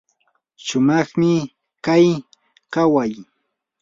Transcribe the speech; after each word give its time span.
shumaqmi 0.65 1.31
kay 1.85 2.05
kaway. 2.73 3.11